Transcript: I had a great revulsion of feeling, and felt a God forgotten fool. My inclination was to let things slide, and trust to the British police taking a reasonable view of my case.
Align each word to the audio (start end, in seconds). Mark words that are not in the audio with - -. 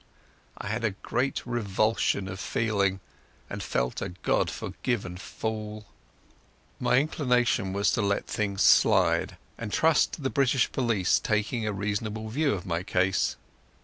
I 0.57 0.65
had 0.67 0.83
a 0.83 0.89
great 1.03 1.45
revulsion 1.45 2.27
of 2.27 2.39
feeling, 2.39 3.01
and 3.51 3.61
felt 3.61 4.01
a 4.01 4.09
God 4.09 4.49
forgotten 4.49 5.17
fool. 5.17 5.85
My 6.79 6.97
inclination 6.97 7.71
was 7.71 7.91
to 7.91 8.01
let 8.01 8.25
things 8.25 8.63
slide, 8.63 9.37
and 9.59 9.71
trust 9.71 10.13
to 10.13 10.21
the 10.23 10.31
British 10.31 10.71
police 10.71 11.19
taking 11.19 11.67
a 11.67 11.71
reasonable 11.71 12.29
view 12.29 12.51
of 12.53 12.65
my 12.65 12.81
case. 12.81 13.35